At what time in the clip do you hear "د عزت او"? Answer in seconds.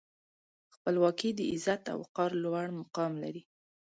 1.35-1.97